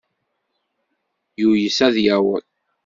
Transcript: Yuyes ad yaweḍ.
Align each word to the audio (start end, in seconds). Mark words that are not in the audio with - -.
Yuyes 1.41 1.77
ad 1.87 1.95
yaweḍ. 2.05 2.45